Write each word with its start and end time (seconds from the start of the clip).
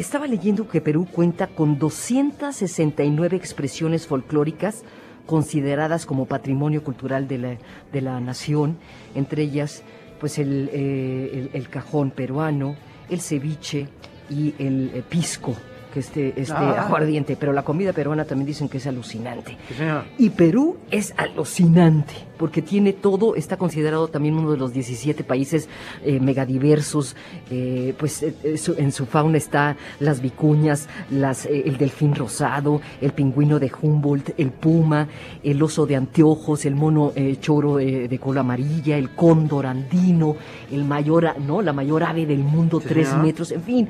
estaba 0.00 0.26
leyendo 0.26 0.68
que 0.68 0.80
Perú 0.80 1.06
cuenta 1.10 1.46
con 1.46 1.78
269 1.78 3.36
expresiones 3.36 4.06
folclóricas 4.06 4.82
consideradas 5.26 6.06
como 6.06 6.26
patrimonio 6.26 6.82
cultural 6.82 7.28
de 7.28 7.38
la, 7.38 7.58
de 7.92 8.00
la 8.00 8.20
nación, 8.20 8.78
entre 9.14 9.42
ellas 9.42 9.82
pues 10.18 10.38
el, 10.38 10.70
eh, 10.72 11.30
el, 11.32 11.50
el 11.52 11.68
cajón 11.68 12.10
peruano, 12.10 12.76
el 13.08 13.20
ceviche 13.20 13.88
y 14.28 14.54
el 14.58 14.90
eh, 14.94 15.02
pisco 15.08 15.56
que 15.92 16.00
este, 16.00 16.32
este 16.40 16.52
Ah. 16.54 16.86
aguardiente, 16.86 17.36
pero 17.36 17.52
la 17.52 17.62
comida 17.62 17.92
peruana 17.92 18.24
también 18.24 18.46
dicen 18.46 18.68
que 18.68 18.78
es 18.78 18.86
alucinante. 18.86 19.56
Sí. 19.68 19.84
Y 20.18 20.30
Perú 20.30 20.76
es 20.90 21.12
alucinante, 21.16 22.14
porque 22.38 22.62
tiene 22.62 22.92
todo, 22.92 23.34
está 23.34 23.56
considerado 23.56 24.08
también 24.08 24.34
uno 24.36 24.52
de 24.52 24.56
los 24.58 24.72
17 24.72 25.24
países 25.24 25.68
eh, 26.04 26.20
megadiversos, 26.20 27.16
eh, 27.50 27.94
pues 27.98 28.22
eh, 28.22 28.56
su- 28.56 28.74
en 28.78 28.92
su 28.92 29.06
fauna 29.06 29.36
está 29.38 29.76
las 29.98 30.20
vicuñas, 30.20 30.88
las, 31.10 31.46
el 31.46 31.76
delfín 31.76 32.14
rosado, 32.14 32.80
el 33.00 33.12
pingüino 33.12 33.58
de 33.58 33.70
Humboldt, 33.80 34.30
el 34.38 34.50
puma, 34.50 35.08
el 35.42 35.62
oso 35.62 35.86
de 35.86 35.96
anteojos, 35.96 36.64
el 36.64 36.74
mono 36.74 37.12
choro 37.40 37.78
eh, 37.80 38.08
de 38.08 38.18
cola 38.18 38.40
amarilla, 38.40 38.96
el 38.96 39.10
cóndor 39.14 39.66
andino, 39.66 40.36
el 40.70 40.84
mayor, 40.84 41.34
no, 41.40 41.62
la 41.62 41.72
mayor 41.72 42.04
ave 42.04 42.26
del 42.26 42.38
mundo, 42.40 42.80
Sí, 42.80 42.86
tres 42.88 43.14
metros, 43.16 43.50
en 43.52 43.62
fin. 43.62 43.88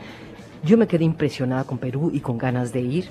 Yo 0.65 0.77
me 0.77 0.87
quedé 0.87 1.05
impresionada 1.05 1.65
con 1.65 1.79
Perú 1.79 2.11
y 2.13 2.21
con 2.21 2.39
ganas 2.39 2.73
de 2.73 2.81
ir. 2.81 3.05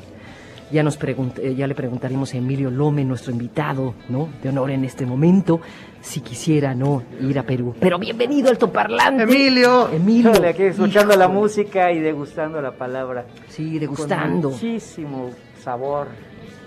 Ya 0.71 0.83
nos 0.83 0.99
pregunt- 0.99 1.39
eh, 1.39 1.55
ya 1.55 1.65
le 1.65 1.73
preguntaremos 1.73 2.31
a 2.35 2.37
Emilio 2.37 2.69
Lome, 2.69 3.03
nuestro 3.03 3.31
invitado, 3.31 3.95
¿no? 4.07 4.29
De 4.43 4.49
honor 4.49 4.69
en 4.69 4.83
este 4.85 5.03
momento, 5.03 5.59
si 5.99 6.21
quisiera, 6.21 6.75
¿no? 6.75 7.01
Ir 7.19 7.39
a 7.39 7.43
Perú. 7.43 7.73
Pero 7.79 7.97
bienvenido 7.97 8.49
al 8.51 8.59
Toparlante. 8.59 9.23
Emilio. 9.23 9.89
Emilio. 9.89 10.29
Híjole, 10.31 10.49
aquí 10.49 10.63
escuchando 10.63 11.15
la 11.15 11.27
música 11.27 11.91
y 11.91 11.97
degustando 11.99 12.61
la 12.61 12.73
palabra. 12.73 13.25
Sí, 13.47 13.79
degustando. 13.79 14.49
Con 14.49 14.59
muchísimo 14.59 15.31
sabor. 15.63 16.07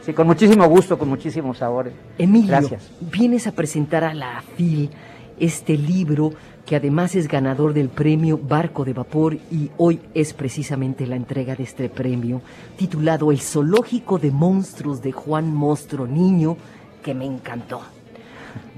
Sí, 0.04 0.12
con 0.12 0.26
muchísimo 0.26 0.66
gusto, 0.66 0.98
con 0.98 1.08
muchísimo 1.08 1.54
sabor. 1.54 1.92
Emilio, 2.18 2.48
Gracias. 2.48 2.90
vienes 3.00 3.46
a 3.46 3.52
presentar 3.52 4.02
a 4.02 4.12
la 4.14 4.42
FIL 4.56 4.90
este 5.38 5.76
libro 5.78 6.32
que 6.66 6.76
además 6.76 7.14
es 7.14 7.28
ganador 7.28 7.74
del 7.74 7.88
premio 7.88 8.38
Barco 8.38 8.84
de 8.84 8.92
Vapor 8.92 9.34
y 9.50 9.70
hoy 9.78 10.00
es 10.14 10.32
precisamente 10.32 11.06
la 11.06 11.16
entrega 11.16 11.56
de 11.56 11.64
este 11.64 11.88
premio, 11.88 12.40
titulado 12.76 13.32
El 13.32 13.40
Zoológico 13.40 14.18
de 14.18 14.30
Monstruos 14.30 15.02
de 15.02 15.12
Juan 15.12 15.52
Monstruo 15.52 16.06
Niño, 16.06 16.56
que 17.02 17.14
me 17.14 17.26
encantó. 17.26 17.80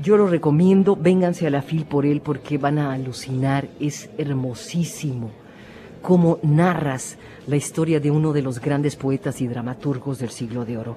Yo 0.03 0.17
lo 0.17 0.27
recomiendo, 0.27 0.97
vénganse 0.97 1.47
a 1.47 1.51
la 1.51 1.63
FIL 1.63 1.85
por 1.85 2.07
él 2.07 2.21
porque 2.21 2.59
van 2.59 2.79
a 2.79 2.93
alucinar, 2.93 3.69
es 3.81 4.09
hermosísimo 4.19 5.31
cómo 6.05 6.39
narras 6.43 7.17
la 7.47 7.57
historia 7.57 7.99
de 7.99 8.11
uno 8.11 8.33
de 8.33 8.43
los 8.43 8.61
grandes 8.61 8.95
poetas 8.95 9.41
y 9.41 9.47
dramaturgos 9.47 10.19
del 10.19 10.31
siglo 10.31 10.65
de 10.65 10.77
oro. 10.77 10.97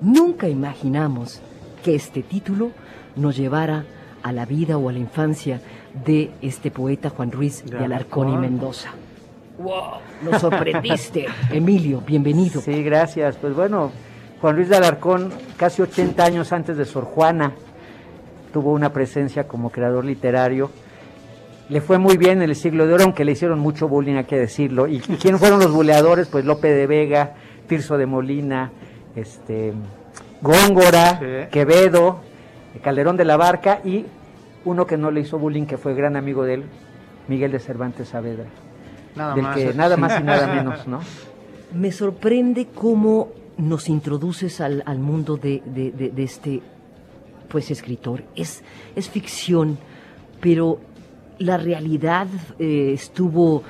Nunca 0.00 0.48
imaginamos 0.48 1.40
que 1.84 1.94
este 1.94 2.22
título 2.22 2.72
nos 3.14 3.36
llevara 3.36 3.78
a 3.78 3.97
la 4.32 4.44
vida 4.46 4.78
o 4.78 4.88
a 4.88 4.92
la 4.92 4.98
infancia 4.98 5.60
de 6.04 6.30
este 6.42 6.70
poeta 6.70 7.10
Juan 7.10 7.32
Ruiz 7.32 7.64
de, 7.64 7.78
Alarcón 7.78 8.30
y. 8.30 8.36
Mendoza. 8.36 8.90
¡Wow! 9.58 10.00
Nos 10.22 10.40
sorprendiste, 10.40 11.26
Emilio, 11.52 12.02
bienvenido. 12.06 12.60
Sí, 12.60 12.82
gracias. 12.82 13.36
Pues 13.36 13.54
bueno, 13.54 13.90
Juan 14.40 14.56
Luis 14.56 14.68
de 14.68 14.76
Alarcón, 14.76 15.32
casi 15.56 15.82
80 15.82 16.24
años 16.24 16.52
antes 16.52 16.76
de 16.76 16.84
Sor 16.84 17.04
Juana, 17.04 17.52
tuvo 18.52 18.72
una 18.72 18.92
presencia 18.92 19.48
como 19.48 19.70
creador 19.70 20.04
literario. 20.04 20.70
Le 21.68 21.80
fue 21.80 21.98
muy 21.98 22.16
bien 22.16 22.42
en 22.42 22.50
el 22.50 22.56
siglo 22.56 22.86
de 22.86 22.94
oro, 22.94 23.04
aunque 23.04 23.24
le 23.24 23.32
hicieron 23.32 23.58
mucho 23.58 23.88
bullying, 23.88 24.14
hay 24.14 24.24
que 24.24 24.38
decirlo. 24.38 24.86
¿Y, 24.86 24.96
y 25.08 25.16
quiénes 25.16 25.40
fueron 25.40 25.58
los 25.58 25.72
buleadores? 25.72 26.28
Pues 26.28 26.44
Lope 26.44 26.68
de 26.68 26.86
Vega, 26.86 27.34
Tirso 27.66 27.98
de 27.98 28.06
Molina, 28.06 28.70
este, 29.16 29.72
Góngora, 30.40 31.18
Sí. 31.18 31.50
Quevedo, 31.50 32.20
Calderón 32.82 33.16
de 33.16 33.24
la 33.24 33.36
Barca 33.36 33.80
y 33.84 34.04
uno 34.64 34.86
que 34.86 34.96
no 34.96 35.10
le 35.10 35.20
hizo 35.20 35.38
bullying, 35.38 35.64
que 35.66 35.78
fue 35.78 35.94
gran 35.94 36.16
amigo 36.16 36.44
de 36.44 36.54
él, 36.54 36.64
Miguel 37.28 37.52
de 37.52 37.58
Cervantes 37.58 38.08
Saavedra. 38.08 38.44
Nada 39.16 39.34
del 39.34 39.42
más. 39.42 39.56
que 39.56 39.74
nada 39.74 39.96
más 39.96 40.20
y 40.20 40.22
nada 40.22 40.46
menos, 40.54 40.86
¿no? 40.86 41.00
Me 41.72 41.90
sorprende 41.92 42.66
cómo 42.74 43.28
nos 43.58 43.88
introduces 43.88 44.60
al, 44.60 44.82
al 44.86 44.98
mundo 44.98 45.36
de, 45.36 45.62
de- 45.66 45.90
de- 45.92 46.10
de 46.10 46.22
este 46.22 46.62
pues 47.48 47.70
escritor. 47.70 48.22
Es, 48.36 48.62
es 48.94 49.08
ficción, 49.08 49.78
pero 50.40 50.78
la 51.38 51.56
realidad 51.56 52.26
eh, 52.58 52.92
estuvo 52.94 53.62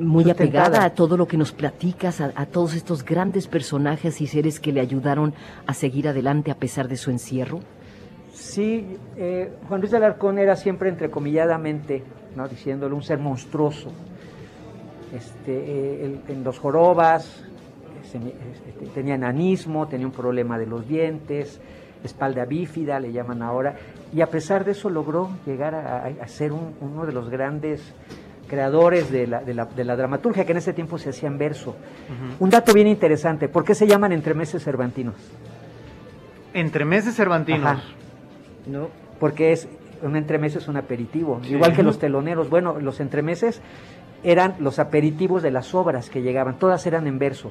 muy 0.00 0.30
apegada 0.30 0.84
a 0.84 0.90
todo 0.90 1.16
lo 1.16 1.26
que 1.26 1.36
nos 1.36 1.52
platicas, 1.52 2.20
a, 2.20 2.32
a 2.34 2.46
todos 2.46 2.74
estos 2.74 3.04
grandes 3.04 3.46
personajes 3.48 4.20
y 4.20 4.26
seres 4.26 4.60
que 4.60 4.72
le 4.72 4.80
ayudaron 4.80 5.34
a 5.66 5.74
seguir 5.74 6.08
adelante 6.08 6.50
a 6.50 6.54
pesar 6.56 6.88
de 6.88 6.96
su 6.96 7.10
encierro. 7.10 7.60
Sí, 8.32 8.96
eh, 9.16 9.52
Juan 9.68 9.80
Luis 9.80 9.90
de 9.90 9.96
Alarcón 9.96 10.38
era 10.38 10.54
siempre 10.56 10.88
entrecomilladamente, 10.88 12.02
¿no? 12.36 12.46
diciéndole 12.48 12.94
un 12.94 13.02
ser 13.02 13.18
monstruoso. 13.18 13.90
Este, 15.14 16.04
eh, 16.04 16.20
en 16.28 16.44
los 16.44 16.58
jorobas 16.58 17.42
se- 18.10 18.18
este, 18.18 18.86
tenía 18.94 19.14
enanismo, 19.14 19.88
tenía 19.88 20.06
un 20.06 20.12
problema 20.12 20.58
de 20.58 20.66
los 20.66 20.86
dientes, 20.86 21.60
espalda 22.04 22.44
bífida, 22.44 23.00
le 23.00 23.10
llaman 23.12 23.42
ahora, 23.42 23.74
y 24.14 24.20
a 24.20 24.26
pesar 24.28 24.64
de 24.64 24.72
eso 24.72 24.88
logró 24.90 25.30
llegar 25.46 25.74
a, 25.74 26.04
a- 26.04 26.12
a 26.22 26.28
ser 26.28 26.52
un- 26.52 26.74
uno 26.80 27.06
de 27.06 27.12
los 27.12 27.28
grandes 27.30 27.80
creadores 28.48 29.10
de 29.12 29.26
la, 29.26 29.40
de, 29.40 29.54
la, 29.54 29.64
de 29.66 29.84
la 29.84 29.94
dramaturgia, 29.96 30.44
que 30.44 30.52
en 30.52 30.58
ese 30.58 30.72
tiempo 30.72 30.98
se 30.98 31.10
hacía 31.10 31.28
en 31.28 31.38
verso. 31.38 31.76
Un 32.40 32.50
dato 32.50 32.72
bien 32.72 32.86
interesante, 32.88 33.48
¿por 33.48 33.64
qué 33.64 33.74
se 33.74 33.86
llaman 33.86 34.12
entremeses 34.12 34.64
cervantinos? 34.64 35.14
Entre 36.54 36.84
meses 36.84 37.14
cervantinos. 37.14 37.64
Ajá. 37.66 37.82
¿no? 38.66 38.88
porque 39.18 39.52
es 39.52 39.68
un 40.02 40.14
entremés 40.16 40.54
es 40.56 40.68
un 40.68 40.76
aperitivo, 40.76 41.40
Sí. 41.42 41.54
igual 41.54 41.74
que 41.74 41.82
los 41.82 41.98
teloneros. 41.98 42.48
Bueno, 42.50 42.78
los 42.80 43.00
entremeses 43.00 43.60
eran 44.22 44.54
los 44.60 44.78
aperitivos 44.78 45.42
de 45.42 45.50
las 45.50 45.74
obras 45.74 46.08
que 46.10 46.22
llegaban, 46.22 46.58
todas 46.58 46.86
eran 46.86 47.06
en 47.06 47.18
verso. 47.18 47.50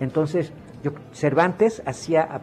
Entonces, 0.00 0.52
yo, 0.82 0.92
Cervantes 1.12 1.82
hacía 1.86 2.40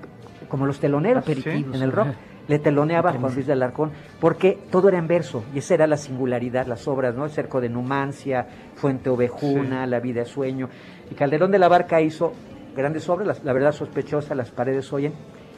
como 0.48 0.66
los 0.66 0.80
teloneros 0.80 1.28
en 1.28 1.74
el 1.74 1.92
rock. 1.92 2.10
Le 2.48 2.60
teloneaba 2.60 3.12
a 3.12 3.14
Juan. 3.14 3.34
Luis 3.34 3.48
de 3.48 3.54
Alarcón 3.54 3.92
porque 4.20 4.58
todo 4.70 4.90
era 4.90 4.98
en 4.98 5.08
verso 5.08 5.44
y 5.56 5.60
esa 5.60 5.76
era 5.76 5.88
la 5.88 5.96
singularidad, 5.98 6.68
las 6.68 6.88
obras, 6.88 7.16
¿no? 7.16 7.24
El 7.26 7.32
cerco 7.32 7.62
de 7.62 7.70
Numancia, 7.70 8.46
Fuente 8.76 9.10
Ovejuna, 9.10 9.86
Sí. 9.86 9.90
La 9.90 10.00
vida 10.02 10.22
es 10.24 10.28
sueño. 10.30 10.68
Y 11.10 11.16
Calderón 11.16 11.52
de 11.52 11.60
la 11.60 11.70
Barca 11.70 12.02
hizo 12.02 12.34
grandes 12.76 13.08
obras, 13.08 13.28
las- 13.28 13.44
la 13.46 13.54
verdad 13.54 13.72
sospechosa, 13.72 14.36
Las 14.36 14.52
paredes 14.52 14.92
oyen. 14.92 15.14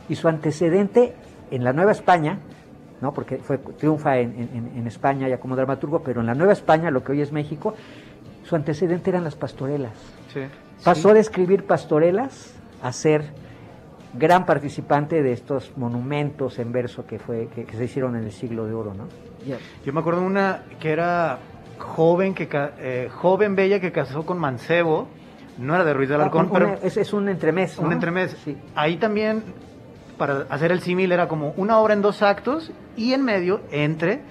Y 0.10 0.16
su 0.16 0.28
antecedente 0.28 1.14
en 1.50 1.64
la 1.64 1.74
Nueva 1.74 1.92
España, 1.92 2.40
¿no? 3.02 3.14
porque 3.14 3.38
fue, 3.38 3.58
triunfa 3.58 4.18
en, 4.20 4.32
en- 4.54 4.72
en 4.78 4.88
España 4.88 5.28
ya 5.28 5.40
como 5.40 5.56
dramaturgo, 5.56 6.04
pero 6.04 6.22
en 6.22 6.28
la 6.28 6.36
Nueva 6.36 6.54
España, 6.54 6.92
lo 6.92 7.04
que 7.04 7.14
hoy 7.14 7.22
es 7.22 7.32
México, 7.32 7.74
su 8.44 8.56
antecedente 8.56 9.10
eran 9.10 9.24
las 9.24 9.36
pastorelas. 9.36 9.94
Sí. 10.32 10.42
Pasó 10.84 11.14
de 11.16 11.20
escribir 11.20 11.66
pastorelas 11.66 12.54
a 12.84 12.92
ser 12.92 13.24
gran 14.18 14.46
participante 14.46 15.22
de 15.24 15.32
estos 15.34 15.72
monumentos 15.78 16.58
en 16.60 16.72
verso 16.72 17.06
que, 17.06 17.20
fue, 17.20 17.48
que, 17.54 17.66
que 17.66 17.76
se 17.76 17.86
hicieron 17.86 18.16
en 18.16 18.24
el 18.24 18.32
siglo 18.32 18.66
de 18.66 18.74
oro, 18.74 18.94
¿no? 18.94 19.06
Ya. 19.46 19.58
Yo 19.86 19.94
me 19.94 20.00
acuerdo 20.00 20.22
de 20.22 20.28
una 20.28 20.64
que 20.80 20.92
era 20.92 21.38
joven, 21.78 22.34
que 22.34 22.48
ca- 22.48 22.74
eh, 22.80 23.10
joven 23.14 23.56
bella 23.56 23.80
que 23.80 23.92
casó 23.92 24.26
con 24.26 24.38
Mancebo. 24.40 25.08
No 25.58 25.76
era 25.76 25.84
de 25.86 25.94
Ruiz 25.94 26.10
de 26.10 26.16
Alarcón, 26.16 26.46
Un- 26.48 26.52
pero 26.52 26.66
una- 26.68 26.76
es, 26.78 26.98
es 26.98 27.14
un 27.14 27.30
entremés. 27.30 27.78
un 27.78 27.86
¿no? 27.86 27.92
entremés. 27.92 28.36
Sí. 28.44 28.58
Ahí 28.76 28.98
también, 28.98 29.44
para 30.18 30.46
hacer 30.50 30.72
el 30.72 30.82
símil, 30.82 31.12
era 31.12 31.28
como 31.28 31.54
una 31.58 31.78
obra 31.80 31.94
en 31.94 32.02
dos 32.02 32.22
actos 32.22 32.72
y 32.98 33.14
en 33.14 33.24
medio, 33.24 33.62
entre, 33.72 34.22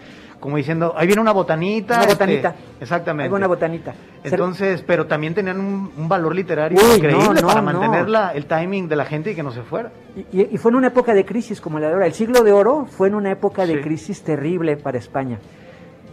como 0.45 0.59
diciendo, 0.59 0.93
ahí 0.95 1.07
viene 1.07 1.23
una 1.23 1.33
botanita. 1.33 1.95
Una 1.95 2.03
este, 2.03 2.13
botanita. 2.17 2.55
exactamente. 2.79 3.25
Alguna 3.25 3.47
botanita. 3.47 3.93
Ser- 4.23 4.35
Entonces, 4.35 4.85
pero 4.87 5.07
también 5.07 5.33
tenían 5.33 5.59
un, 5.59 5.91
un 5.97 6.07
valor 6.07 6.35
literario 6.35 6.79
Uy, 6.79 6.97
increíble 6.97 7.25
no, 7.25 7.33
no, 7.41 7.47
para 7.47 7.63
no. 7.63 7.73
mantener 7.73 8.11
la- 8.11 8.33
el 8.35 8.45
timing 8.45 8.87
de 8.87 8.95
la 8.95 9.07
gente 9.07 9.31
y 9.31 9.35
que 9.35 9.43
no 9.43 9.53
se 9.53 9.63
fuera. 9.63 9.91
Y, 10.15 10.41
y- 10.43 10.49
y 10.53 10.59
fue 10.59 10.71
en 10.71 10.77
una 10.77 10.89
época 10.89 11.15
de 11.15 11.25
crisis 11.25 11.63
como 11.63 11.79
la 11.79 11.87
de 11.87 11.95
ahora. 11.95 12.07
El 12.07 12.13
siglo 12.13 12.43
de 12.43 12.53
oro 12.53 12.85
fue 12.85 13.09
en 13.09 13.15
una 13.15 13.31
época 13.31 13.65
de 13.65 13.77
Sí. 13.77 13.81
crisis 13.81 14.23
terrible 14.23 14.77
para 14.77 14.99
España. 14.99 15.39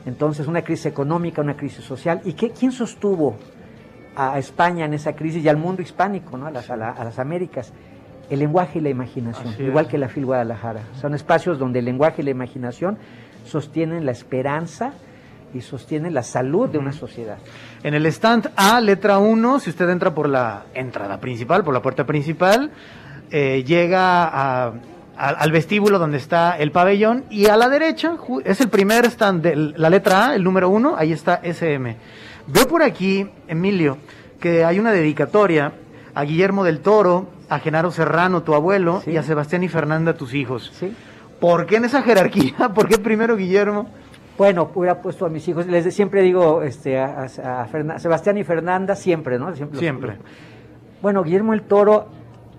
Entonces, 0.06 0.48
una 0.48 0.62
crisis 0.62 0.86
económica, 0.86 1.42
una 1.42 1.58
crisis 1.58 1.84
social. 1.84 2.22
¿Y 2.24 2.32
qué, 2.32 2.52
quién 2.52 2.72
sostuvo 2.72 3.36
a 4.16 4.40
España 4.40 4.86
en 4.86 4.94
esa 4.94 5.12
crisis 5.14 5.44
y 5.44 5.50
al 5.50 5.58
mundo 5.58 5.82
hispánico, 5.82 6.38
¿no? 6.38 6.48
a, 6.48 6.52
las, 6.52 6.70
a 6.70 6.78
la- 6.78 6.92
a 6.92 7.04
las 7.04 7.20
Américas? 7.20 7.74
El 8.30 8.40
lenguaje 8.40 8.80
y 8.80 8.82
la 8.82 8.88
imaginación, 8.90 9.50
Así 9.50 9.64
igual 9.64 9.86
es. 9.88 9.92
que 9.92 9.98
la 9.98 10.08
FIL 10.08 10.26
Guadalajara. 10.26 10.84
Son 11.02 11.14
espacios 11.14 11.60
donde 11.60 11.80
el 11.80 11.86
lenguaje 11.86 12.22
y 12.22 12.24
la 12.24 12.32
imaginación 12.32 12.98
sostienen 13.46 14.06
la 14.06 14.12
esperanza 14.12 14.94
y 15.54 15.62
sostienen 15.62 16.14
la 16.14 16.24
salud 16.24 16.70
de 16.70 16.78
una 16.78 16.94
sociedad. 16.94 17.38
En 17.84 17.94
el 17.94 18.06
stand 18.08 18.52
A, 18.56 18.80
letra 18.80 19.18
1, 19.20 19.60
si 19.60 19.70
usted 19.70 19.90
entra 19.90 20.14
por 20.14 20.30
la 20.30 20.64
entrada 20.74 21.20
principal, 21.20 21.64
por 21.64 21.74
la 21.74 21.82
puerta 21.82 22.06
principal, 22.06 22.72
eh, 23.32 23.64
llega 23.66 24.24
a- 24.24 24.68
a- 24.68 25.30
al 25.30 25.52
vestíbulo 25.52 26.00
donde 26.00 26.18
está 26.18 26.58
el 26.58 26.72
pabellón 26.72 27.26
y 27.30 27.48
a 27.48 27.58
la 27.58 27.68
derecha 27.70 28.16
es 28.46 28.62
el 28.62 28.70
primer 28.70 29.06
stand 29.06 29.42
de 29.44 29.56
la 29.78 29.90
letra 29.90 30.28
A, 30.30 30.36
el 30.36 30.44
número 30.44 30.70
1, 30.70 30.96
ahí 30.98 31.12
está 31.12 31.40
SM. 31.44 31.98
Veo 32.48 32.68
por 32.68 32.82
aquí, 32.82 33.28
Emilio, 33.48 33.98
que 34.40 34.64
hay 34.64 34.80
una 34.80 34.92
dedicatoria 34.92 35.74
a 36.16 36.24
Guillermo 36.24 36.64
del 36.64 36.80
Toro, 36.80 37.30
a 37.50 37.60
Genaro 37.60 37.92
Serrano, 37.92 38.44
tu 38.44 38.54
abuelo, 38.56 39.02
Sí. 39.04 39.12
y 39.12 39.18
a 39.18 39.24
Sebastián 39.24 39.64
y 39.64 39.68
Fernanda, 39.70 40.14
tus 40.16 40.34
hijos. 40.34 40.72
¿sí? 40.80 40.94
¿Por 41.42 41.66
qué 41.66 41.76
en 41.76 41.86
esa 41.86 42.02
jerarquía? 42.04 42.70
¿Por 42.74 42.88
qué 42.88 42.98
primero 42.98 43.36
Guillermo? 43.36 43.90
Bueno, 44.38 44.72
hubiera 44.74 45.02
puesto 45.02 45.26
a 45.26 45.30
mis 45.30 45.46
hijos, 45.50 45.68
les 45.68 45.94
siempre 45.94 46.22
digo 46.22 46.64
este, 46.64 46.98
a, 46.98 47.26
a- 47.44 47.62
a 47.64 47.68
Fernan- 47.68 48.00
Sebastián 48.00 48.38
y 48.38 48.44
Fernanda, 48.46 48.96
siempre, 48.96 49.38
¿no? 49.38 49.54
Siempre. 49.56 49.80
Siempre. 49.80 50.18
Bueno, 51.02 51.22
Guillermo 51.24 51.54
el 51.54 51.64
Toro 51.64 52.08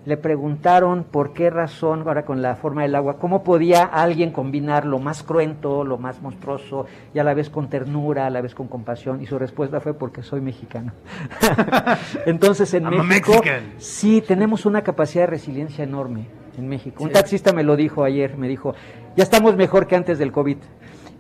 le 0.05 0.17
preguntaron 0.17 1.05
por 1.05 1.33
qué 1.33 1.49
razón, 1.49 2.03
ahora 2.07 2.25
con 2.25 2.43
la 2.43 2.57
forma 2.57 2.83
del 2.83 2.95
agua, 2.97 3.19
cómo 3.19 3.45
podía 3.45 3.85
alguien 3.85 4.33
combinar 4.33 4.85
lo 4.85 4.99
más 4.99 5.23
cruento, 5.23 5.85
lo 5.85 5.97
más 5.97 6.21
monstruoso, 6.21 6.87
y 7.15 7.21
a 7.21 7.25
la 7.25 7.35
vez 7.35 7.51
con 7.51 7.69
ternura, 7.71 8.27
a 8.27 8.31
la 8.31 8.41
vez 8.41 8.53
con 8.55 8.67
compasión, 8.67 9.23
y 9.23 9.27
su 9.27 9.39
respuesta 9.39 9.81
fue 9.81 9.95
porque 9.95 10.23
soy 10.25 10.41
mexicano. 10.41 10.93
Entonces 12.27 12.75
en 12.75 12.85
I'm 12.85 13.01
a 13.01 13.03
México 13.05 13.33
Mexican. 13.33 13.75
sí 13.79 14.23
tenemos 14.27 14.67
una 14.67 14.83
capacidad 14.83 15.23
de 15.25 15.29
resiliencia 15.29 15.85
enorme 15.85 16.27
en 16.59 16.69
México. 16.69 17.03
Un 17.03 17.11
Sí. 17.11 17.15
taxista 17.15 17.53
me 17.53 17.63
lo 17.63 17.77
dijo 17.77 18.05
ayer, 18.05 18.37
me 18.37 18.49
dijo, 18.49 18.75
ya 19.17 19.23
estamos 19.25 19.57
mejor 19.57 19.87
que 19.87 19.97
antes 19.97 20.19
del 20.19 20.33
COVID. 20.33 20.57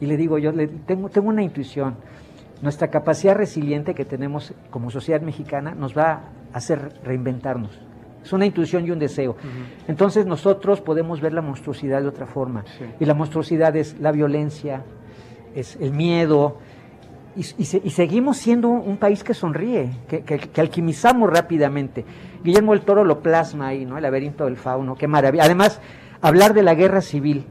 Y 0.01 0.07
le 0.07 0.17
digo, 0.17 0.39
yo 0.39 0.53
le, 0.53 0.67
tengo, 0.69 1.09
tengo 1.09 1.29
una 1.29 1.43
intuición. 1.43 1.97
Nuestra 2.61 2.89
capacidad 2.89 3.35
resiliente 3.37 3.95
que 3.95 4.05
tenemos 4.05 4.53
como 4.71 4.91
sociedad 4.91 5.21
mexicana 5.21 5.75
nos 5.75 5.97
va 5.97 6.11
a 6.53 6.57
hacer 6.59 6.93
reinventarnos. 7.05 7.81
Es 8.25 8.33
una 8.33 8.47
intuición 8.47 8.87
y 8.87 8.91
un 8.93 9.01
deseo. 9.01 9.37
Entonces 9.89 10.27
nosotros 10.27 10.81
podemos 10.81 11.21
ver 11.21 11.33
la 11.33 11.43
monstruosidad 11.43 12.01
de 12.03 12.09
otra 12.09 12.27
forma. 12.27 12.65
Sí. 12.79 12.85
Y 13.01 13.05
la 13.05 13.15
monstruosidad 13.15 13.75
es 13.75 13.99
la 13.99 14.13
violencia, 14.13 14.85
es 15.57 15.77
el 15.81 15.93
miedo. 15.93 16.59
Y, 17.35 17.41
y 17.41 17.65
se- 17.65 17.81
y 17.83 17.91
seguimos 17.91 18.37
siendo 18.37 18.69
un 18.69 18.99
país 18.99 19.25
que 19.25 19.33
sonríe, 19.35 19.91
que, 20.09 20.23
que- 20.23 20.39
que 20.39 20.61
alquimizamos 20.61 21.31
rápidamente. 21.31 22.05
Guillermo 22.45 22.75
el 22.75 22.83
Toro 22.83 23.05
lo 23.05 23.21
plasma 23.21 23.69
ahí, 23.69 23.87
¿no? 23.87 23.97
El 23.97 24.03
laberinto 24.03 24.45
del 24.45 24.57
fauno, 24.57 24.97
qué 24.97 25.09
maravilla. 25.09 25.45
Además, 25.45 25.81
hablar 26.21 26.53
de 26.55 26.63
la 26.63 26.75
guerra 26.75 27.01
civil 27.01 27.45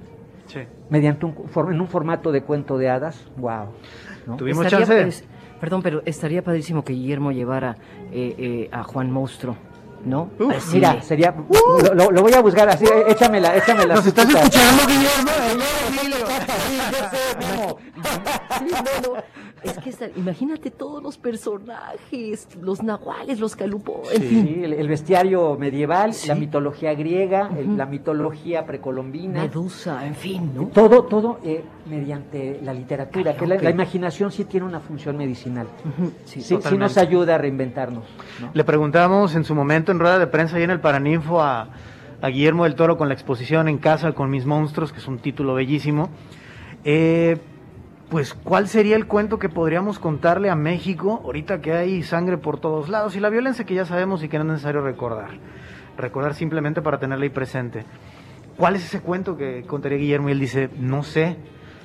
Sí. 0.48 0.60
mediante 0.90 1.26
un, 1.26 1.34
en 1.72 1.82
un 1.82 1.88
formato 1.88 2.32
de 2.32 2.42
cuento 2.44 2.78
de 2.78 2.90
hadas, 2.90 3.28
wow. 3.38 3.68
¿no? 4.28 4.36
Tuvimos 4.36 4.66
Estaría 4.66 4.86
chance. 4.86 5.24
Perdón, 5.60 5.82
pero 5.82 6.02
estaría 6.06 6.44
padrísimo 6.44 6.84
que 6.84 6.94
Guillermo 6.94 7.32
llevara 7.32 7.78
eh, 8.12 8.36
eh, 8.38 8.70
a 8.72 8.84
Juan 8.84 9.10
Monstruo, 9.12 9.56
¿no? 10.06 10.30
Uf. 10.40 10.74
Mira, 10.74 11.02
sería. 11.02 11.34
Lo, 11.86 11.94
lo- 11.94 12.12
lo 12.12 12.22
voy 12.22 12.34
a 12.34 12.42
buscar 12.42 12.68
así, 12.70 12.84
eh, 12.86 13.06
échamela, 13.08 13.56
échamela. 13.56 13.96
¿Nos 13.96 14.06
estás 14.06 14.28
escuchando, 14.28 14.84
Guillermo? 14.88 15.32
Es 19.64 19.78
que 19.78 20.12
imagínate 20.16 20.72
todos 20.72 21.04
los 21.04 21.18
personajes, 21.18 22.48
los 22.62 22.82
nahuales, 22.82 23.40
los 23.40 23.56
calupos, 23.56 24.12
en 24.12 24.22
Sí. 24.22 24.28
fin. 24.28 24.48
Sí, 24.48 24.64
el, 24.64 24.74
el 24.74 24.88
bestiario 24.88 25.56
medieval, 25.56 26.14
Sí. 26.14 26.28
la 26.28 26.36
mitología 26.36 26.94
griega, 26.96 27.50
el- 27.58 27.78
la 27.78 27.86
mitología 27.86 28.66
precolombina. 28.66 29.42
Medusa, 29.44 30.06
en 30.08 30.16
fin, 30.16 30.52
¿no? 30.56 30.64
Todo, 30.68 31.04
todo 31.04 31.40
eh, 31.44 31.64
mediante 31.88 32.60
la 32.64 32.74
literatura, 32.74 33.36
que 33.36 33.46
la, 33.46 33.70
imaginación 33.70 34.32
sí 34.32 34.46
tiene 34.46 34.66
una 34.66 34.80
función 34.80 35.16
medicinal. 35.18 35.68
Sí, 36.26 36.42
sí, 36.42 36.58
nos 36.78 36.98
ayuda 36.98 37.36
a 37.36 37.38
reinventarnos. 37.38 38.04
¿no? 38.42 38.50
Le 38.54 38.64
preguntamos 38.64 39.36
en 39.36 39.44
su 39.44 39.54
momento 39.54 39.92
en 39.92 40.00
rueda 40.00 40.18
de 40.18 40.28
prensa 40.28 40.60
y 40.60 40.64
en 40.64 40.72
el 40.72 40.80
Paraninfo 40.80 41.42
a, 41.42 41.68
a 42.22 42.28
Guillermo 42.30 42.64
del 42.64 42.76
Toro 42.76 42.98
con 42.98 43.08
la 43.08 43.14
exposición 43.14 43.68
En 43.68 43.78
casa 43.78 44.12
con 44.14 44.30
mis 44.30 44.46
monstruos, 44.46 44.92
que 44.92 45.00
es 45.00 45.08
un 45.08 45.20
título 45.20 45.54
bellísimo. 45.54 46.10
Eh, 46.84 47.38
pues, 48.12 48.34
¿cuál 48.34 48.68
sería 48.68 48.98
el 48.98 49.08
cuento 49.08 49.40
que 49.40 49.48
podríamos 49.48 49.98
contarle 49.98 50.50
a 50.50 50.56
México 50.56 51.22
ahorita 51.24 51.62
que 51.62 51.72
hay 51.72 52.04
sangre 52.04 52.38
por 52.38 52.60
todos 52.60 52.90
lados 52.90 53.16
y 53.16 53.22
la 53.22 53.30
violencia 53.30 53.66
que 53.66 53.74
ya 53.74 53.86
sabemos 53.86 54.22
y 54.22 54.28
que 54.28 54.38
no 54.38 54.44
es 54.44 54.50
necesario 54.50 54.82
recordar? 54.82 55.30
Recordar 55.98 56.36
simplemente 56.36 56.82
para 56.82 57.00
tenerla 57.00 57.24
ahí 57.24 57.30
presente. 57.30 57.86
¿Cuál 58.58 58.76
es 58.76 58.84
ese 58.84 59.00
cuento 59.00 59.38
que 59.38 59.64
contaría 59.64 59.98
Guillermo? 59.98 60.28
Y 60.28 60.34
él 60.34 60.42
dice, 60.42 60.70
no 60.78 61.04
sé. 61.04 61.38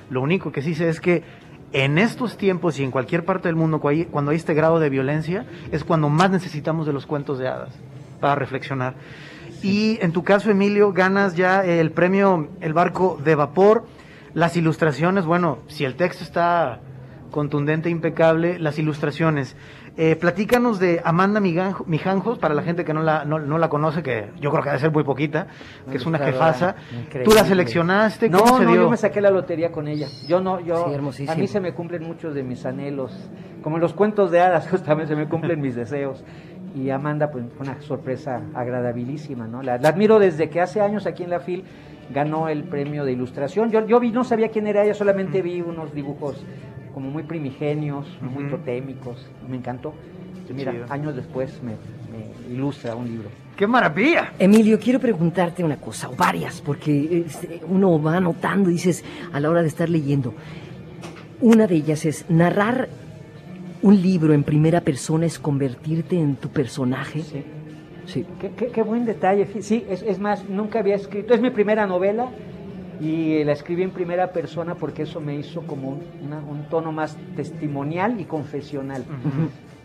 Lo 0.09 0.21
único 0.21 0.51
que 0.51 0.61
sí 0.61 0.75
sé 0.75 0.89
es 0.89 0.99
que 0.99 1.23
en 1.71 1.97
estos 1.97 2.35
tiempos 2.35 2.77
y 2.77 2.83
en 2.83 2.91
cualquier 2.91 3.23
parte 3.23 3.47
del 3.47 3.55
mundo, 3.55 3.79
cuando 3.79 4.31
hay 4.31 4.37
este 4.37 4.53
grado 4.53 4.81
de 4.81 4.89
violencia, 4.89 5.45
es 5.71 5.85
cuando 5.85 6.09
más 6.09 6.29
necesitamos 6.29 6.85
de 6.85 6.91
los 6.91 7.05
cuentos 7.05 7.39
de 7.39 7.47
hadas 7.47 7.73
para 8.19 8.35
reflexionar. 8.35 8.95
Y 9.63 9.97
en 10.01 10.11
tu 10.11 10.25
caso, 10.25 10.51
Emilio, 10.51 10.91
ganas 10.91 11.37
ya 11.37 11.63
el 11.63 11.91
premio 11.91 12.49
El 12.59 12.73
Barco 12.73 13.17
de 13.23 13.35
Vapor. 13.35 13.85
Las 14.37 14.55
ilustraciones, 14.55 15.25
bueno, 15.25 15.57
si 15.65 15.83
el 15.83 15.95
texto 15.95 16.23
está 16.23 16.79
contundente, 17.31 17.89
impecable, 17.89 18.59
las 18.59 18.77
ilustraciones. 18.77 19.55
Eh, 19.97 20.15
platícanos 20.15 20.77
de 20.77 21.01
Amanda 21.03 21.39
Miganjo- 21.39 21.85
Mijanjos, 21.87 22.37
para 22.37 22.53
la 22.53 22.61
gente 22.61 22.85
que 22.85 22.93
no 22.93 23.01
la, 23.01 23.25
no, 23.25 23.39
no 23.39 23.57
la 23.57 23.67
conoce, 23.67 24.03
que 24.03 24.29
yo 24.39 24.51
creo 24.51 24.61
que 24.61 24.69
debe 24.69 24.79
ser 24.79 24.91
muy 24.91 25.03
poquita, 25.03 25.47
que 25.89 25.97
es 25.97 26.05
una 26.05 26.19
jefasa. 26.19 26.75
increíble. 26.91 27.23
¿Tú 27.27 27.35
la 27.35 27.45
seleccionaste? 27.45 28.29
No, 28.29 28.41
¿Cómo 28.41 28.59
se 28.59 28.65
no, 28.65 28.71
dio? 28.73 28.81
yo 28.83 28.89
me 28.91 28.97
saqué 28.97 29.21
la 29.21 29.31
lotería 29.31 29.71
con 29.71 29.87
ella. 29.87 30.05
Yo 30.27 30.39
no, 30.39 30.59
yo, 30.59 30.85
Sí, 31.13 31.25
a 31.27 31.33
mí 31.33 31.47
se 31.47 31.59
me 31.59 31.73
cumplen 31.73 32.03
muchos 32.03 32.35
de 32.35 32.43
mis 32.43 32.63
anhelos, 32.67 33.11
como 33.63 33.77
en 33.77 33.81
los 33.81 33.93
cuentos 33.93 34.29
de 34.29 34.39
hadas, 34.39 34.67
justamente 34.69 35.07
se 35.07 35.15
me 35.15 35.27
cumplen 35.27 35.59
mis 35.59 35.75
deseos. 35.75 36.23
Y 36.75 36.91
Amanda, 36.91 37.31
pues 37.31 37.43
fue 37.57 37.65
una 37.67 37.81
sorpresa 37.81 38.39
agradabilísima, 38.53 39.47
¿no? 39.47 39.63
La, 39.63 39.79
la 39.79 39.89
admiro 39.89 40.19
desde 40.19 40.47
que 40.49 40.61
hace 40.61 40.79
años 40.79 41.07
aquí 41.07 41.23
en 41.23 41.31
la 41.31 41.39
FIL 41.39 41.63
ganó 42.13 42.49
el 42.49 42.63
premio 42.63 43.05
de 43.05 43.11
ilustración. 43.13 43.71
Yo, 43.71 43.85
yo 43.85 43.99
vi, 43.99 44.11
no 44.11 44.23
sabía 44.23 44.49
quién 44.49 44.67
era 44.67 44.83
ella, 44.83 44.93
solamente 44.93 45.41
vi 45.41 45.61
unos 45.61 45.93
dibujos 45.93 46.43
como 46.93 47.09
muy 47.09 47.23
primigenios, 47.23 48.07
muy 48.21 48.49
totémicos. 48.49 49.29
Me 49.47 49.57
encantó. 49.57 49.93
Y 50.49 50.53
mira, 50.53 50.71
chido. 50.71 50.85
años 50.89 51.15
después 51.15 51.61
me, 51.61 51.71
me 52.11 52.53
ilustra 52.53 52.95
un 52.95 53.05
libro. 53.05 53.29
¡Qué 53.55 53.67
maravilla! 53.67 54.33
Emilio, 54.37 54.79
quiero 54.79 54.99
preguntarte 54.99 55.63
una 55.63 55.77
cosa, 55.77 56.09
o 56.09 56.15
varias, 56.15 56.61
porque 56.61 57.25
uno 57.67 58.01
va 58.01 58.17
anotando, 58.17 58.69
dices, 58.69 59.03
a 59.33 59.39
la 59.39 59.49
hora 59.49 59.61
de 59.61 59.67
estar 59.67 59.89
leyendo. 59.89 60.33
Una 61.41 61.67
de 61.67 61.75
ellas 61.75 62.05
es 62.05 62.29
narrar 62.29 62.87
un 63.81 64.01
libro 64.01 64.33
en 64.33 64.43
primera 64.43 64.81
persona 64.81 65.25
es 65.25 65.39
convertirte 65.39 66.17
en 66.17 66.35
tu 66.35 66.49
personaje. 66.49 67.21
Sí. 67.21 67.43
Sí. 68.07 68.25
Qué, 68.39 68.51
qué- 68.71 68.81
buen 68.83 69.05
detalle. 69.05 69.45
Sí, 69.61 69.85
es, 69.89 70.01
es 70.01 70.17
más, 70.17 70.47
nunca 70.49 70.79
había 70.79 70.95
escrito. 70.95 71.33
Es 71.33 71.41
mi 71.41 71.49
primera 71.51 71.85
novela 71.85 72.29
y 72.99 73.43
la 73.43 73.51
escribí 73.51 73.83
en 73.83 73.91
primera 73.91 74.31
persona 74.31 74.75
porque 74.75 75.03
eso 75.03 75.19
me 75.21 75.35
hizo 75.35 75.61
como 75.63 75.89
un, 75.89 76.01
una- 76.25 76.39
un 76.39 76.63
tono 76.69 76.91
más 76.91 77.15
testimonial 77.35 78.19
y 78.19 78.25
confesional. 78.25 79.03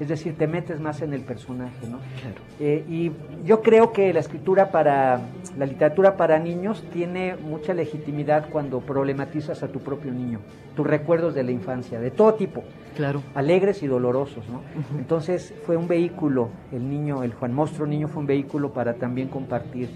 Es 0.01 0.09
decir, 0.09 0.37
te 0.37 0.49
metes 0.49 0.81
más 0.81 1.01
en 1.03 1.13
el 1.13 1.21
personaje, 1.21 1.87
¿no? 1.89 1.99
Claro. 2.21 2.41
Eh, 2.59 2.85
y 2.89 3.13
yo 3.45 3.63
creo 3.63 3.93
que 3.93 4.13
la 4.13 4.19
escritura 4.21 4.73
para, 4.73 5.21
la 5.57 5.67
literatura 5.67 6.17
para 6.17 6.39
niños 6.41 6.83
tiene 6.93 7.37
mucha 7.37 7.73
legitimidad 7.73 8.49
cuando 8.51 8.81
problematizas 8.81 9.63
a 9.63 9.69
tu 9.69 9.79
propio 9.81 10.11
niño, 10.11 10.41
tus 10.75 10.87
recuerdos 10.87 11.35
de 11.35 11.45
la 11.45 11.53
infancia, 11.53 12.01
de 12.01 12.11
todo 12.11 12.35
tipo 12.35 12.65
Claro. 12.97 13.23
alegres 13.35 13.83
y 13.83 13.87
dolorosos, 13.87 14.45
¿no? 14.49 14.63
Entonces 14.99 15.55
fue 15.65 15.77
un 15.77 15.87
vehículo, 15.87 16.49
el 16.73 16.89
niño, 16.91 17.23
el 17.23 17.33
Juan 17.35 17.53
Monstruo 17.55 17.87
Niño 17.87 18.09
fue 18.09 18.21
un 18.21 18.27
vehículo 18.27 18.73
para 18.73 18.95
también 18.95 19.29
compartir 19.29 19.89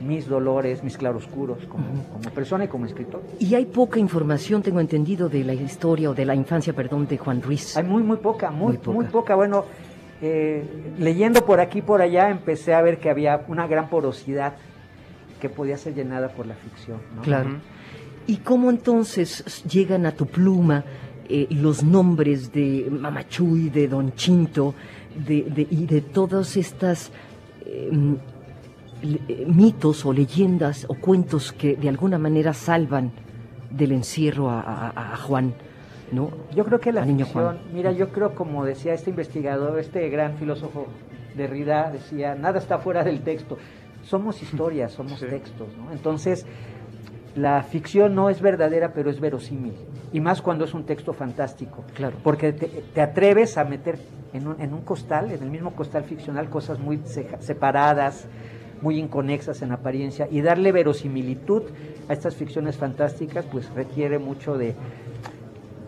mis 0.00 0.28
dolores, 0.28 0.82
mis 0.84 0.96
claroscuros 0.96 1.58
como, 1.66 1.84
como 2.12 2.30
persona 2.30 2.64
y 2.64 2.68
como 2.68 2.86
escritor. 2.86 3.22
Y 3.38 3.54
hay 3.54 3.66
poca 3.66 3.98
información, 3.98 4.62
tengo 4.62 4.80
entendido, 4.80 5.28
de 5.28 5.44
la 5.44 5.54
historia 5.54 6.10
o 6.10 6.14
de 6.14 6.24
la 6.24 6.34
infancia, 6.34 6.72
perdón, 6.72 7.06
de 7.08 7.18
Juan 7.18 7.42
Ruiz. 7.42 7.76
Hay 7.76 7.84
muy, 7.84 8.02
muy 8.02 8.18
poca, 8.18 8.50
muy, 8.50 8.78
Muy 8.84 8.94
muy 8.94 9.04
poca. 9.06 9.34
Bueno, 9.34 9.64
eh, 10.22 10.64
leyendo 10.98 11.44
por 11.44 11.60
aquí 11.60 11.78
y 11.78 11.82
por 11.82 12.00
allá 12.00 12.30
empecé 12.30 12.74
a 12.74 12.82
ver 12.82 12.98
que 12.98 13.10
había 13.10 13.44
una 13.48 13.66
gran 13.66 13.88
porosidad 13.88 14.54
que 15.40 15.48
podía 15.48 15.76
ser 15.76 15.94
llenada 15.94 16.28
por 16.28 16.46
la 16.46 16.54
ficción, 16.54 16.98
¿no? 17.14 17.22
Claro. 17.22 17.50
¿Y 18.26 18.38
cómo 18.38 18.70
entonces 18.70 19.62
llegan 19.64 20.04
a 20.06 20.12
tu 20.12 20.26
pluma 20.26 20.84
eh, 21.28 21.46
los 21.50 21.82
nombres 21.82 22.52
de 22.52 22.88
Mamachuy, 22.90 23.68
de 23.70 23.86
Don 23.88 24.12
Chinto, 24.14 24.74
de, 25.14 25.42
de- 25.44 25.66
y 25.70 25.86
de 25.86 26.00
todas 26.00 26.56
estas 26.56 27.10
eh, 27.64 27.90
mitos 29.46 30.04
o 30.06 30.12
leyendas 30.12 30.84
o 30.88 30.94
cuentos 30.94 31.52
que 31.52 31.76
de 31.76 31.88
alguna 31.88 32.18
manera 32.18 32.52
salvan 32.52 33.12
del 33.70 33.92
encierro 33.92 34.50
a, 34.50 34.60
a- 34.60 35.12
a 35.12 35.16
Juan? 35.16 35.54
¿no? 36.10 36.30
Yo 36.54 36.64
creo 36.64 36.80
que 36.80 36.90
la 36.92 37.04
niño 37.04 37.26
ficción, 37.26 37.44
Juan. 37.44 37.58
mira, 37.72 37.92
yo 37.92 38.08
creo 38.08 38.34
como 38.34 38.64
decía 38.64 38.94
este 38.94 39.10
investigador, 39.10 39.78
este 39.78 40.08
gran 40.08 40.36
filósofo 40.36 40.86
Derrida, 41.36 41.90
decía, 41.92 42.34
nada 42.34 42.58
está 42.58 42.78
fuera 42.78 43.04
del 43.04 43.20
texto. 43.20 43.58
Somos 44.02 44.42
historias, 44.42 44.92
somos 44.92 45.20
Sí. 45.20 45.26
textos, 45.26 45.68
¿no? 45.76 45.92
Entonces, 45.92 46.46
la 47.36 47.62
ficción 47.62 48.14
no 48.14 48.30
es 48.30 48.40
verdadera, 48.40 48.92
pero 48.92 49.10
es 49.10 49.20
verosímil. 49.20 49.74
Y 50.12 50.20
más 50.20 50.40
cuando 50.42 50.64
es 50.64 50.72
un 50.74 50.84
texto 50.84 51.12
fantástico. 51.12 51.84
Claro. 51.94 52.16
Porque 52.24 52.52
te, 52.54 52.66
te 52.66 53.00
atreves 53.02 53.58
a 53.58 53.64
meter 53.64 53.98
en 54.32 54.48
un, 54.48 54.60
en 54.60 54.72
un 54.72 54.80
costal, 54.80 55.30
en 55.30 55.42
el 55.42 55.50
mismo 55.50 55.72
costal 55.74 56.02
ficcional, 56.04 56.48
cosas 56.48 56.78
muy 56.80 56.98
separadas, 57.38 58.26
muy 58.82 58.98
inconexas 58.98 59.62
en 59.62 59.72
apariencia, 59.72 60.28
y 60.30 60.40
darle 60.40 60.72
verosimilitud 60.72 61.62
a 62.08 62.12
estas 62.12 62.36
ficciones 62.36 62.76
fantásticas, 62.76 63.44
pues 63.46 63.68
requiere 63.74 64.18
mucho 64.18 64.56
de, 64.56 64.74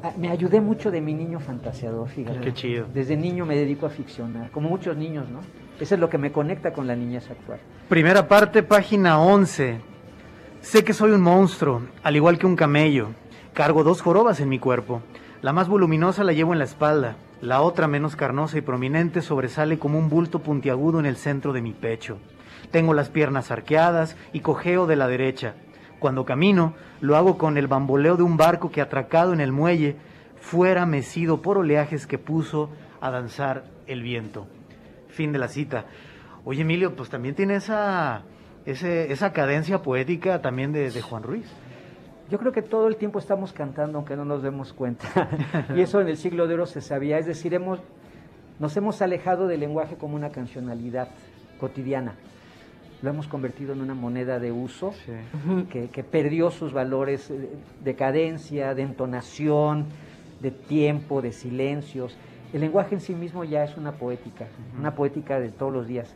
Ah, 0.03 0.15
me 0.17 0.31
ayudé 0.31 0.63
mucho 0.63 0.91
de 0.91 1.03
mi 1.03 1.13
niño 1.13 1.41
fantaseador, 1.41 2.09
fíjate. 2.09 2.41
Qué 2.41 2.55
chido. 2.55 2.87
Desde 2.95 3.17
niño 3.17 3.45
me 3.45 3.55
dedico 3.55 3.85
a 3.85 3.91
ficcionar, 3.91 4.51
como 4.51 4.71
muchos 4.71 4.97
niños, 4.97 5.29
¿no? 5.29 5.41
Eso 5.79 5.95
es 5.95 6.01
lo 6.01 6.09
que 6.09 6.17
me 6.17 6.33
conecta 6.33 6.73
con 6.73 6.87
la 6.87 6.97
niñez 6.97 7.31
actual. 7.31 7.61
Primera 7.89 8.27
parte, 8.27 8.63
página 8.63 9.21
11. 9.21 9.79
Sé 10.63 10.85
que 10.85 10.95
soy 10.95 11.11
un 11.11 11.21
monstruo, 11.21 11.83
al 12.03 12.17
igual 12.17 12.39
que 12.39 12.47
un 12.47 12.57
camello. 12.57 13.09
Cargo 13.53 13.85
dos 13.85 14.01
jorobas 14.01 14.41
en 14.41 14.49
mi 14.49 14.59
cuerpo. 14.59 15.03
La 15.43 15.53
más 15.53 15.69
voluminosa 15.69 16.25
la 16.25 16.33
llevo 16.33 16.55
en 16.55 16.61
la 16.61 16.65
espalda. 16.65 17.17
La 17.43 17.61
otra, 17.61 17.87
menos 17.87 18.17
carnosa 18.17 18.57
y 18.57 18.63
prominente, 18.63 19.21
sobresale 19.21 19.79
como 19.79 19.99
un 19.99 20.09
bulto 20.09 20.39
puntiagudo 20.39 21.01
en 21.01 21.07
el 21.07 21.17
centro 21.17 21.53
de 21.53 21.63
mi 21.63 21.73
pecho. 21.73 22.19
Tengo 22.71 22.95
las 22.95 23.09
piernas 23.11 23.51
arqueadas 23.51 24.17
y 24.33 24.41
cojeo 24.41 24.87
de 24.87 24.97
la 24.97 25.09
derecha. 25.09 25.55
Cuando 25.99 26.25
camino, 26.25 26.75
lo 27.01 27.17
hago 27.17 27.37
con 27.37 27.59
el 27.59 27.67
bamboleo 27.67 28.17
de 28.17 28.23
un 28.23 28.37
barco 28.37 28.71
que 28.71 28.81
atracado 28.81 29.33
en 29.33 29.41
el 29.41 29.53
muelle 29.53 29.97
fuera 30.41 30.87
mecido 30.87 31.43
por 31.43 31.59
oleajes 31.59 32.07
que 32.07 32.19
puso 32.19 32.71
a 33.01 33.11
danzar 33.11 33.65
el 33.87 34.03
viento. 34.03 34.47
Fin 35.09 35.33
de 35.33 35.39
la 35.39 35.49
cita. 35.49 35.85
Oye, 36.45 36.63
Emilio, 36.63 36.97
pues 36.97 37.11
también 37.11 37.35
tiene 37.35 37.57
esa, 37.57 38.23
ese- 38.65 39.13
esa 39.13 39.33
cadencia 39.33 39.83
poética 39.83 40.41
también 40.41 40.73
de, 40.73 40.91
de 40.91 41.03
Juan 41.03 41.23
Ruiz. 41.23 41.47
Yo 42.31 42.39
creo 42.39 42.53
que 42.53 42.63
todo 42.63 42.87
el 42.87 42.97
tiempo 42.97 43.19
estamos 43.19 43.53
cantando 43.53 43.99
aunque 43.99 44.17
no 44.17 44.25
nos 44.25 44.43
demos 44.43 44.73
cuenta. 44.73 45.07
y 45.77 45.81
eso 45.81 46.01
en 46.01 46.09
el 46.09 46.17
siglo 46.17 46.47
de 46.47 46.55
oro 46.55 46.65
se 46.67 46.81
sabía. 46.81 47.19
Es 47.19 47.27
decir, 47.27 47.53
hemos, 47.53 47.81
nos 48.59 48.75
hemos 48.77 49.03
alejado 49.03 49.49
del 49.49 49.61
lenguaje 49.61 49.97
como 49.97 50.15
una 50.17 50.31
cancionalidad 50.31 51.09
cotidiana. 51.59 52.15
Lo 53.03 53.11
hemos 53.11 53.27
convertido 53.29 53.73
en 53.73 53.81
una 53.81 53.95
moneda 53.95 54.39
de 54.39 54.53
uso 54.53 54.89
Ujú. 54.89 55.67
que, 55.69 55.89
que 55.89 56.05
perdió 56.05 56.51
sus 56.51 56.73
valores 56.73 57.33
de 57.83 57.95
cadencia, 57.95 58.75
de 58.75 58.83
entonación, 58.83 59.87
de 60.41 60.51
tiempo, 60.51 61.23
de 61.23 61.33
silencios. 61.33 62.17
El 62.53 62.61
lenguaje 62.61 62.95
en 62.97 63.01
sí 63.01 63.15
mismo 63.15 63.45
ya 63.45 63.65
es 63.65 63.77
una 63.77 63.93
poética, 63.93 64.47
una 64.79 64.95
poética 64.95 65.41
de 65.41 65.49
todos 65.51 65.73
los 65.73 65.87
días. 65.87 66.15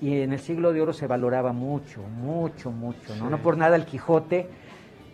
Y 0.00 0.20
en 0.20 0.32
el 0.32 0.40
siglo 0.40 0.72
de 0.72 0.82
oro 0.82 0.92
se 0.92 1.06
valoraba 1.06 1.52
mucho, 1.52 2.00
mucho, 2.02 2.70
mucho. 2.70 3.14
¿no? 3.16 3.24
Sí. 3.26 3.30
no 3.30 3.38
por 3.38 3.56
nada 3.56 3.76
el 3.76 3.84
Quijote, 3.86 4.46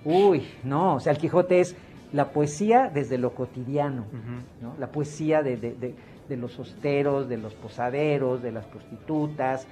uy, 0.05 0.45
no, 0.65 0.97
o 0.97 1.01
sea, 1.01 1.13
el 1.13 1.19
Quijote 1.19 1.61
es 1.61 1.77
la 2.13 2.31
poesía 2.31 2.91
desde 2.93 3.19
lo 3.19 3.35
cotidiano. 3.35 4.05
¿no? 4.61 4.75
la 4.79 4.87
poesía 4.89 5.43
de, 5.43 5.57
de- 5.57 5.75
de- 5.75 5.95
de 6.29 6.37
los 6.37 6.59
hosteros, 6.59 7.29
de 7.29 7.37
los 7.37 7.53
posaderos, 7.55 8.43
de 8.43 8.53
las 8.53 8.65
prostitutas. 8.67 9.67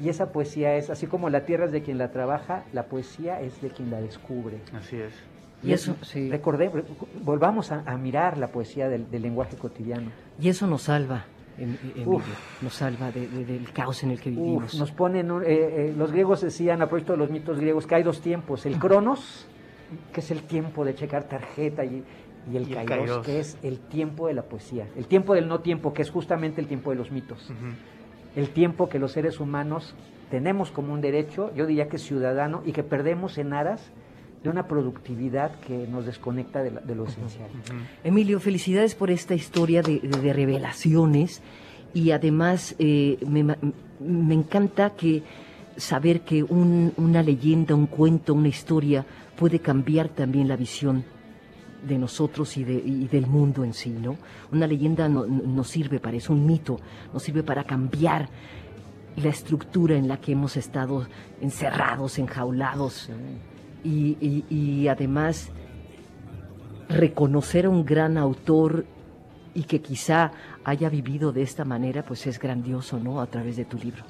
Y 0.00 0.08
esa 0.08 0.32
poesía 0.32 0.76
es, 0.76 0.90
así 0.90 1.06
como 1.06 1.30
la 1.30 1.44
tierra 1.44 1.66
es 1.66 1.72
de 1.72 1.82
quien 1.82 1.98
la 1.98 2.10
trabaja, 2.10 2.64
la 2.72 2.84
poesía 2.86 3.40
es 3.40 3.60
de 3.62 3.68
quien 3.70 3.90
la 3.90 4.00
descubre. 4.00 4.58
Así 4.76 4.96
es. 4.96 5.12
Y 5.62 5.72
eso, 5.72 5.96
sí. 6.02 6.28
Recordé, 6.30 6.70
volvamos 7.22 7.72
a, 7.72 7.82
a 7.86 7.96
mirar 7.96 8.36
la 8.38 8.48
poesía 8.48 8.88
del, 8.88 9.10
del 9.10 9.22
lenguaje 9.22 9.56
cotidiano. 9.56 10.10
Y 10.40 10.48
eso 10.48 10.66
nos 10.66 10.82
salva, 10.82 11.24
Em- 11.56 11.76
Emilio, 11.94 12.10
Uf. 12.16 12.62
nos 12.62 12.74
salva 12.74 13.12
de- 13.12 13.28
de- 13.28 13.44
del 13.44 13.72
caos 13.72 14.02
en 14.02 14.10
el 14.10 14.20
que 14.20 14.30
Uf, 14.30 14.36
vivimos. 14.36 14.74
nos 14.74 14.90
ponen, 14.90 15.30
un- 15.30 15.44
eh, 15.44 15.46
eh, 15.48 15.94
los 15.96 16.10
griegos 16.10 16.40
decían, 16.40 16.82
a 16.82 16.86
propósito 16.86 17.12
de 17.12 17.18
los 17.18 17.30
mitos 17.30 17.58
griegos, 17.60 17.86
que 17.86 17.94
hay 17.94 18.02
dos 18.02 18.20
tiempos, 18.20 18.66
el 18.66 18.76
cronos, 18.78 19.46
que 20.12 20.18
es 20.20 20.30
el 20.32 20.42
tiempo 20.42 20.84
de 20.84 20.96
checar 20.96 21.24
tarjeta, 21.28 21.84
y, 21.84 22.02
y 22.52 22.56
el, 22.56 22.68
Y 22.68 22.72
el 22.72 22.84
kairos, 22.84 22.88
kairos. 22.96 23.26
que 23.26 23.38
es 23.38 23.56
el 23.62 23.78
tiempo 23.78 24.26
de 24.26 24.34
la 24.34 24.42
poesía, 24.42 24.88
el 24.96 25.06
tiempo 25.06 25.32
del 25.34 25.46
no 25.46 25.60
tiempo, 25.60 25.94
que 25.94 26.02
es 26.02 26.10
justamente 26.10 26.60
el 26.60 26.66
tiempo 26.66 26.90
de 26.90 26.96
los 26.96 27.12
mitos. 27.12 27.50
El 28.36 28.48
tiempo 28.50 28.88
que 28.88 28.98
los 28.98 29.12
seres 29.12 29.40
humanos 29.40 29.94
tenemos 30.30 30.70
como 30.70 30.92
un 30.92 31.00
derecho, 31.00 31.52
yo 31.54 31.66
diría 31.66 31.88
que 31.88 31.98
ciudadano, 31.98 32.62
y 32.66 32.72
que 32.72 32.82
perdemos 32.82 33.38
en 33.38 33.52
aras 33.52 33.80
de 34.42 34.50
una 34.50 34.66
productividad 34.66 35.52
que 35.60 35.86
nos 35.86 36.04
desconecta 36.06 36.62
de, 36.62 36.70
la- 36.72 36.80
de 36.80 36.94
lo 36.94 37.04
esencial. 37.06 37.48
Emilio, 38.02 38.40
felicidades 38.40 38.94
por 38.94 39.10
esta 39.10 39.34
historia 39.34 39.80
de, 39.82 40.00
de- 40.00 40.20
de 40.20 40.32
revelaciones 40.32 41.40
y 41.94 42.10
además 42.10 42.74
eh, 42.78 43.18
me, 43.26 43.42
me 44.00 44.34
encanta 44.34 44.90
que 44.90 45.22
saber 45.76 46.20
que 46.22 46.42
un- 46.42 46.92
una 46.96 47.22
leyenda, 47.22 47.74
un 47.74 47.86
cuento, 47.86 48.34
una 48.34 48.48
historia 48.48 49.06
puede 49.36 49.60
cambiar 49.60 50.08
también 50.08 50.48
la 50.48 50.56
visión 50.56 51.04
de 51.86 51.98
nosotros 51.98 52.56
y, 52.56 52.64
de- 52.64 52.82
y 52.84 53.06
del 53.08 53.26
mundo 53.26 53.64
en 53.64 53.72
sí, 53.74 53.90
¿no? 53.90 54.16
Una 54.52 54.66
leyenda 54.66 55.08
no- 55.08 55.26
no- 55.26 55.42
nos 55.44 55.68
sirve 55.68 56.00
para 56.00 56.16
eso, 56.16 56.32
un 56.32 56.46
mito 56.46 56.78
nos 57.12 57.22
sirve 57.22 57.42
para 57.42 57.64
cambiar 57.64 58.28
la 59.16 59.28
estructura 59.28 59.96
en 59.96 60.08
la 60.08 60.16
que 60.20 60.32
hemos 60.32 60.56
estado 60.56 61.06
encerrados, 61.40 62.18
enjaulados 62.18 63.10
y, 63.84 64.16
y- 64.20 64.44
y 64.50 64.88
además 64.88 65.50
reconocer 66.88 67.66
a 67.66 67.70
un 67.70 67.84
gran 67.84 68.18
autor 68.18 68.84
y 69.54 69.62
que 69.64 69.80
quizá 69.80 70.32
haya 70.64 70.88
vivido 70.88 71.32
de 71.32 71.42
esta 71.42 71.64
manera, 71.64 72.04
pues 72.04 72.26
es 72.26 72.38
grandioso, 72.38 72.98
¿no? 72.98 73.20
A 73.20 73.26
través 73.26 73.56
de 73.56 73.64
tu 73.64 73.78
libro. 73.78 74.04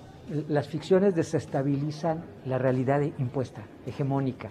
las 0.49 0.67
ficciones 0.69 1.15
desestabilizan 1.15 2.25
la 2.47 2.57
realidad 2.57 3.03
impuesta, 3.19 3.61
hegemónica. 3.85 4.49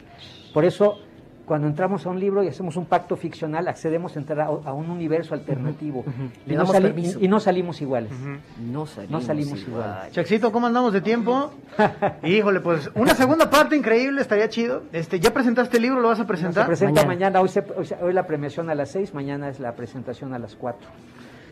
Por 0.53 0.65
eso, 0.65 0.99
cuando 1.45 1.67
entramos 1.67 2.05
a 2.05 2.09
un 2.09 2.19
libro 2.19 2.41
y 2.41 2.47
hacemos 2.47 2.77
un 2.77 2.85
pacto 2.85 3.17
ficcional, 3.17 3.67
accedemos 3.67 4.15
a 4.15 4.19
entrar 4.19 4.39
a, 4.41 4.45
a 4.45 4.73
un 4.73 4.89
universo 4.89 5.33
alternativo 5.33 6.05
y, 6.45 6.51
Le 6.51 6.55
no 6.55 6.65
permiso. 6.71 7.19
y- 7.21 7.27
no 7.27 7.39
salimos 7.41 7.81
iguales. 7.81 8.11
No 8.59 8.85
salimos, 8.85 9.11
No 9.11 9.21
salimos 9.21 9.59
igual. 9.61 9.83
igual. 9.91 10.11
Chaxito, 10.11 10.51
¿cómo 10.53 10.67
andamos 10.67 10.93
de 10.93 11.01
tiempo? 11.01 11.51
Híjole, 12.23 12.61
pues 12.61 12.89
una 12.95 13.13
segunda 13.13 13.49
parte 13.49 13.75
increíble, 13.75 14.21
estaría 14.21 14.47
chido. 14.47 14.83
Este, 14.93 15.19
¿Ya 15.19 15.33
presentaste 15.33 15.77
el 15.77 15.83
libro? 15.83 15.99
¿Lo 15.99 16.07
vas 16.07 16.19
a 16.19 16.23
Se 16.23 16.27
presentar? 16.27 16.65
presenta 16.65 17.01
Mañana. 17.01 17.07
mañana, 17.13 17.41
hoy, 17.41 17.49
se- 17.49 17.65
hoy 17.75 17.85
se- 17.85 17.95
hoy 18.01 18.13
la 18.13 18.25
premiación 18.25 18.69
a 18.69 18.75
las 18.75 18.91
6, 18.91 19.13
mañana 19.13 19.49
es 19.49 19.59
la 19.59 19.73
presentación 19.75 20.33
a 20.33 20.39
las 20.39 20.55
4. 20.55 20.87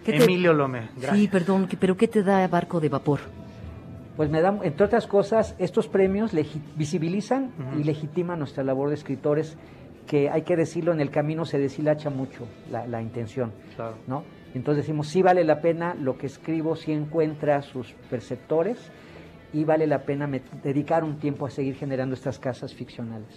¿Qué 0.05 0.13
te- 0.13 0.24
Emilio 0.24 0.53
Lome. 0.53 0.89
Gracias. 0.95 1.15
Sí, 1.17 1.27
perdón, 1.27 1.67
¿qué- 1.67 1.75
pero 1.77 1.98
¿qué 1.98 2.07
te 2.07 2.24
da 2.24 2.48
Barco 2.48 2.79
de 2.79 2.88
Vapor? 2.89 3.19
Pues 4.17 4.29
me 4.29 4.41
dan, 4.41 4.60
entre 4.63 4.86
otras 4.86 5.07
cosas, 5.07 5.55
estos 5.57 5.88
premios 5.88 6.31
visibilizan 6.75 7.51
y 7.79 7.83
legitiman 7.83 8.39
nuestra 8.39 8.63
labor 8.63 8.89
de 8.89 8.95
escritores, 8.95 9.57
que 10.08 10.29
hay 10.29 10.41
que 10.43 10.55
decirlo, 10.55 10.91
en 10.93 11.00
el 11.01 11.10
camino 11.12 11.46
se 11.46 11.58
deshilacha 11.60 12.10
mucho 12.10 12.48
la, 12.70 12.86
la 12.88 13.01
intención, 13.01 13.51
Claro. 13.75 13.96
¿no? 14.08 14.24
Entonces 14.53 14.84
decimos, 14.84 15.08
sí 15.08 15.22
vale 15.22 15.43
la 15.46 15.62
pena 15.62 15.96
lo 15.96 16.17
que 16.17 16.25
escribo, 16.27 16.75
sí 16.75 16.91
encuentra 16.91 17.62
sus 17.62 17.93
perceptores 18.10 18.77
y 19.53 19.63
vale 19.63 19.88
la 19.88 20.00
pena 20.03 20.27
me- 20.27 20.41
dedicar 20.63 21.03
un 21.05 21.20
tiempo 21.20 21.46
a 21.46 21.50
seguir 21.50 21.75
generando 21.75 22.15
estas 22.15 22.38
casas 22.39 22.74
ficcionales. 22.74 23.27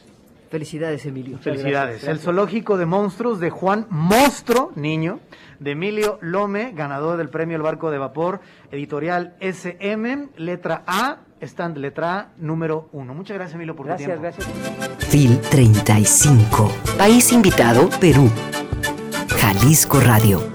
Felicidades, 0.51 1.05
Emilio. 1.07 1.39
Felicidades. 1.39 1.73
gracias, 2.03 2.09
El 2.11 2.19
zoológico 2.21 2.77
de 2.77 2.87
monstruos 2.87 3.41
de 3.41 3.51
Juan 3.51 3.87
Monstro, 3.91 4.71
niño, 4.77 5.19
de 5.59 5.73
Emilio 5.73 6.19
Lome, 6.21 6.73
ganador 6.75 7.17
del 7.17 7.29
premio 7.29 7.57
El 7.57 7.63
Barco 7.63 7.91
de 7.91 7.99
Vapor, 7.99 8.41
editorial 8.71 9.35
SM, 9.41 10.29
letra 10.37 10.83
A, 10.87 11.19
stand 11.45 11.79
letra 11.79 12.19
A, 12.19 12.29
número 12.39 12.89
uno. 12.93 13.15
Muchas 13.15 13.37
gracias, 13.37 13.55
Emilio, 13.55 13.75
por 13.77 13.87
tu 13.87 13.89
Gracias, 13.89 14.09
tiempo. 14.09 14.23
gracias. 14.23 15.09
FIL 15.09 15.41
35. 15.41 16.71
País 16.99 17.33
invitado, 17.33 17.89
Perú. 18.01 18.31
Jalisco 19.41 20.01
Radio. 20.01 20.54